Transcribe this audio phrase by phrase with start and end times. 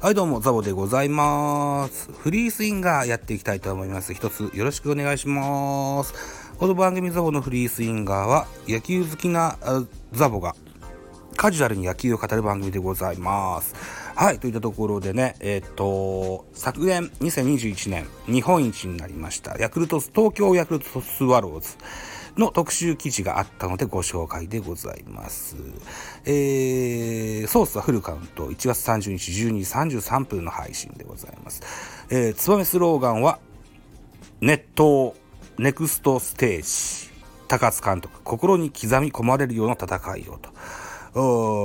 [0.00, 2.12] はいどうもザボでございます。
[2.12, 4.14] フリースインガーやっていきたいと思います。
[4.14, 6.14] 一つよろしくお願いします。
[6.56, 9.58] この番組ザボのフリースインガーは野球好きな
[10.12, 10.54] ザボが
[11.36, 13.74] カジュアルに野球を語る番組でございます。
[14.14, 21.76] はいといったところでねえっ、と昨年2021年日本一になりましたヤクルト東京ヤクルトスワローズ
[22.38, 25.56] の特集記事があったのでご紹介でございます。
[26.24, 31.62] えー、ソースはフルカウント1月30日12時33分の配信でございます。
[32.10, 33.38] えー、ツバメスローガンは
[34.40, 35.12] 熱湯
[35.58, 37.12] ネクストステージ
[37.48, 40.50] 高津監督心に刻み込まれるような戦いをと。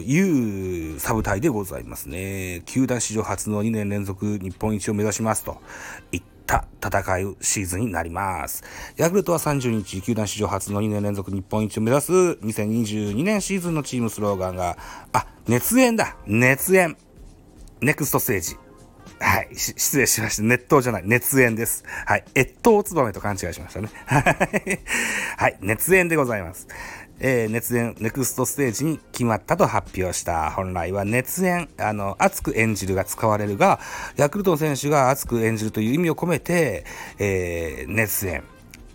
[0.00, 2.62] いうサブタイでございますね。
[2.66, 5.60] 球団史上初の2年連続日本一を目指しますと
[6.10, 8.64] いった戦いシーズンになります。
[8.96, 14.78] ヤクルトは30日、球団史上初の2年連続日本一を目指す2022年シーズンのチームスローガンが、
[15.12, 16.96] あ、熱演だ熱演
[17.80, 18.56] ネクストステージ。
[19.20, 19.48] はい。
[19.54, 20.42] 失礼しました。
[20.42, 21.02] 熱湯じゃない。
[21.06, 21.84] 熱演です。
[22.04, 22.24] はい。
[22.34, 23.88] 越冬ツバメと勘違いしましたね。
[25.36, 25.56] はい。
[25.60, 26.66] 熱演でございます。
[27.20, 30.50] えー、熱演ネクストステージに決まったと発表した。
[30.50, 33.78] 本来は熱演、あの、熱く演じるが使われるが、
[34.16, 36.84] ヤクルトの選手が熱く演じるという意味を込めて、
[37.18, 38.42] えー、熱演、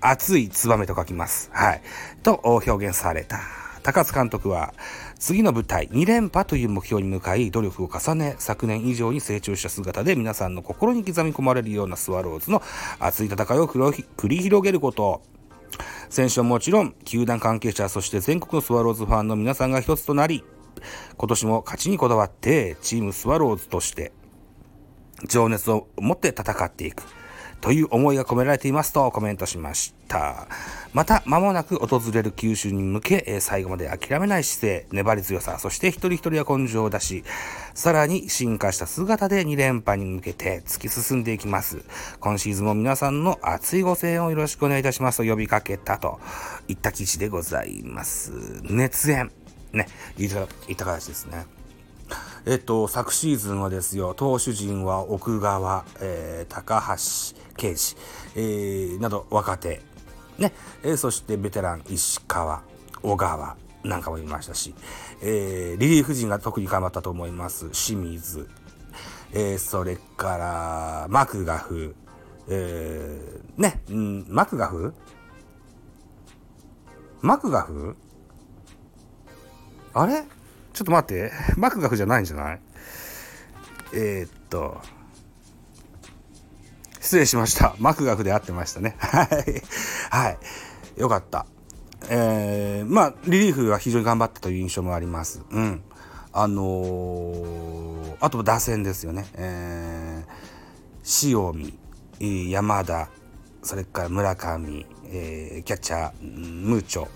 [0.00, 1.48] 熱いツバメと書きます。
[1.52, 1.82] はい。
[2.24, 3.69] と表現された。
[3.82, 4.74] 高津監督は、
[5.18, 12.62] 次の舞台2連覇という目標に向かい努力を重ね昨年以上に成長した姿で皆さんの心に刻み込まれるようなスワローズの
[12.98, 15.22] 熱い戦いを繰り広げること
[16.08, 20.44] 選手はもちろん、球団関係者、そして全国のスワローズファンの皆さんが一つとなり、
[21.16, 24.12] 今年も勝ちにこだわって、チームスワローズとして、
[25.28, 27.04] 情熱を持って戦っていく。
[27.60, 30.48] という思いが込められていますとコメントしました。
[30.92, 37.24] また、間もなく訪れる九州に向け、最後まで諦めない姿勢、粘り強さ、そして一人一人は根性を出し、
[37.74, 41.84] さらに進化した姿で2連覇に向けて突き進んでいきます。
[42.18, 46.18] 今シーズンも皆さんの熱いご声援をよろしくお願いいたしますと呼びかけたと
[46.66, 48.32] いった記事でございます。
[48.64, 49.30] 熱演。
[49.72, 49.86] ね、
[50.18, 50.28] いっ
[50.76, 51.59] た形ですね。
[52.46, 57.96] えっと、昨シーズンはですよ、投手陣は奥川、えー、高橋、刑事、
[58.34, 59.82] えー、など若手、
[60.38, 60.52] ね、
[60.82, 62.62] えー、そしてベテラン石川、
[63.02, 64.74] 小川なんかもいましたし、
[65.22, 67.70] えー、リリーフ陣が特に頑張ったと思います。
[67.70, 68.48] 清水、
[69.32, 71.94] えー、それから、マクガフ、
[72.48, 74.94] えー、ね、うん、マクガフ？
[77.20, 77.96] マクガフ？
[79.92, 80.24] あれ？
[80.80, 81.30] ちょっと待って。
[81.58, 82.60] マクガフじゃないんじゃない？
[83.92, 84.80] えー、っと、
[86.98, 87.76] 失礼しました。
[87.78, 88.96] マクガフで合ってましたね。
[88.98, 89.28] はい。
[90.08, 90.38] はい。
[90.98, 91.44] よかった。
[92.08, 95.42] えー、まあ、リリーフは非常に頑張ったという印象もあります。
[95.50, 95.82] うん。
[96.32, 99.26] あのー、あと打線ですよね。
[99.34, 101.74] えー、塩
[102.18, 103.10] 見、山田、
[103.62, 107.06] それから村上、えー、キャッチャー、ムーチョ、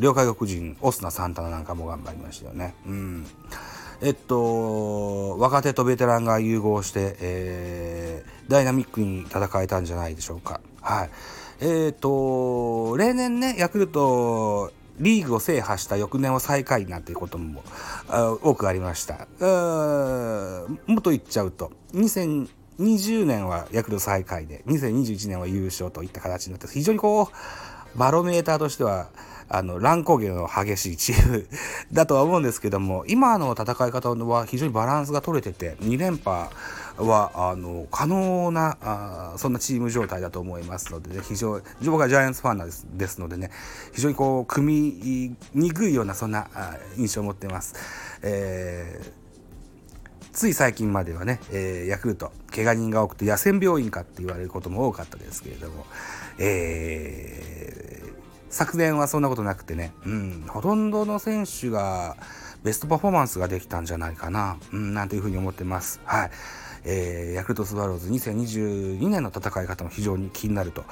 [0.00, 2.74] 両海国人オスナ・サンタナなんかも頑張りましたよね。
[2.86, 3.26] うん、
[4.00, 10.60] えっと若手とベテランが融合して、えー、ダイナミックに戦えたんじゃないでしょうか。
[10.80, 11.10] はい、
[11.60, 17.62] えー、っと例年ねヤクルトリーグを制覇した翌年は最下位なんていうことも
[18.42, 19.14] 多くありました。
[19.14, 27.26] もっと言っちゃうと2020年はヤクルト最下位で2021年は優勝といった形になって非常にこう
[27.96, 29.08] バロメーターとしては
[29.54, 31.46] あの、乱高下の激しいチーム
[31.92, 36.48] だとは思うんですけども、今の戦い方は非常にバランスが取れてて、2連覇
[36.96, 43.50] は、あの、可能な、あそんなチーム状態だと思いますので、ね、非常に、僕はジャイアンツファンなんですですのでね、
[43.92, 46.48] 非常にこう、組みにくいような、そんな
[46.96, 47.74] 印象を持っています。
[48.22, 49.22] えー
[50.32, 55.84] つい最近まではね、えー、ヤクルト、怪我人が多くて野戦病院かって言われることも多かったですけれども、
[56.38, 57.81] えー、
[58.52, 62.18] 昨年はそんなことなくてね、うん、ほとんどの選手が
[62.62, 66.00] ベストパフォーマンスができたんじゃないかな、うん、なんていうふうに思ってます。
[66.04, 66.30] はい。
[66.84, 70.84] えー、ヤクルトスワローズ2022年の戦い方も非常に気になると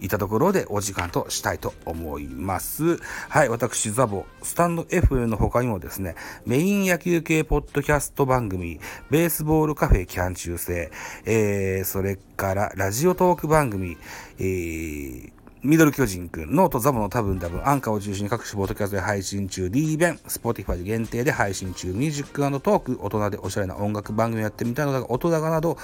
[0.00, 2.98] いったところでお時間としたいと思います。
[3.28, 6.14] はい、私ザボ、スタンド F の他にもですね、
[6.46, 8.78] メイン野球系ポッドキャスト番組、
[9.10, 10.90] ベースボールカフェキャン中世、
[11.24, 13.96] えー、それからラジオトーク番組、
[14.38, 25.76] えーミドル巨人くん、ノートザボの多分多分、アンカーを中心に各種ポートキャストで配信中、D 弁、Spotify 限定で配信中、ミュージックトーク、大人でおしゃれな音楽番組をやってみたいのだが、音高など、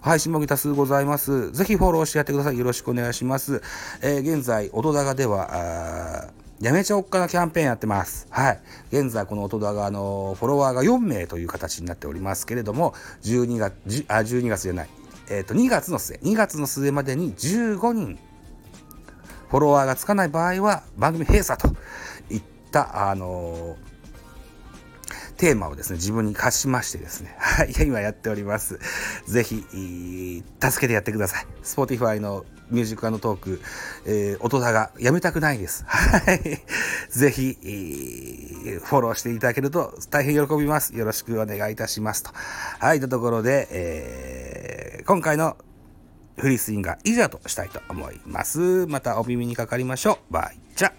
[0.00, 1.52] 配信も多数ございます。
[1.52, 2.58] ぜひフォローしてやってください。
[2.58, 3.60] よろしくお願いします。
[4.00, 8.26] えー、現在、音高では、やめちゃおっかなキャンペーンやってます。
[8.30, 8.60] はい。
[8.90, 13.74] 現在この音田が、あの、フォロワーが4名という形になっておりますけれども、12月、
[14.08, 14.88] あ、12月じゃない。
[15.30, 18.18] えっ、ー、と、2月の末、2月の末までに15人、
[19.48, 21.68] フォロワーがつかない場合は、番組閉鎖と
[22.30, 23.76] いった、あの
[25.38, 28.78] テーマをですね、自分に課しましてですね、 はい、今やっております。
[29.26, 29.64] ぜひ、
[30.60, 31.46] 助けてやってください。
[31.62, 33.62] Spotify のミュージックトーク、
[34.04, 35.84] えー、音だがやめたくないです。
[35.86, 36.62] はい。
[37.08, 37.56] ぜひ、
[38.84, 40.94] フォローしていただけると大変喜びます。
[40.94, 42.30] よろしくお願いいたしますと。
[42.80, 45.56] はい、というところで、えー、今回の
[46.38, 48.86] フリースインガー以上としたいと思います。
[48.86, 50.32] またお耳にかかりましょう。
[50.32, 50.92] バイチャ